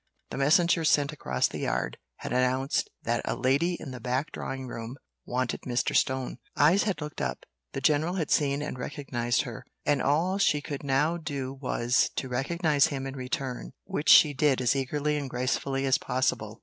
[0.31, 4.65] The messenger sent across the yard had announced that a lady in the back drawing
[4.65, 5.95] room wanted Mr.
[5.95, 6.39] Stone.
[6.57, 10.81] Eyes had looked up the general had seen and recognised her, and all she could
[10.81, 15.85] now do was, to recognise him in return, which she did as eagerly and gracefully
[15.85, 16.59] as possible.